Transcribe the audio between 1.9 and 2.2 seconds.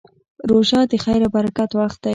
دی.